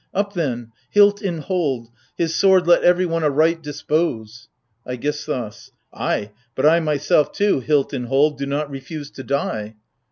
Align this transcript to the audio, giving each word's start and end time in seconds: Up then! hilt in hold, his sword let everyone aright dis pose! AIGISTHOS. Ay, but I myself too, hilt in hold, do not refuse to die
Up 0.15 0.33
then! 0.33 0.71
hilt 0.89 1.21
in 1.21 1.37
hold, 1.37 1.89
his 2.17 2.33
sword 2.33 2.65
let 2.65 2.81
everyone 2.83 3.23
aright 3.23 3.61
dis 3.61 3.83
pose! 3.83 4.49
AIGISTHOS. 4.87 5.73
Ay, 5.93 6.31
but 6.55 6.65
I 6.65 6.79
myself 6.79 7.31
too, 7.31 7.59
hilt 7.59 7.93
in 7.93 8.05
hold, 8.05 8.39
do 8.39 8.47
not 8.47 8.71
refuse 8.71 9.11
to 9.11 9.21
die 9.23 9.75